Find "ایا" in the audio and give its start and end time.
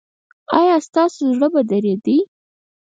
0.59-0.75